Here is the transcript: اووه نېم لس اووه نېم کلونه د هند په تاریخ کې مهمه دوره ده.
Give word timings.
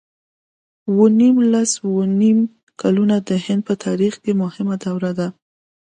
اووه 0.87 1.07
نېم 1.19 1.35
لس 1.51 1.71
اووه 1.83 2.05
نېم 2.19 2.39
کلونه 2.81 3.15
د 3.27 3.29
هند 3.45 3.61
په 3.67 3.73
تاریخ 3.85 4.13
کې 4.23 4.31
مهمه 4.41 4.75
دوره 4.85 5.11
ده. 5.19 5.27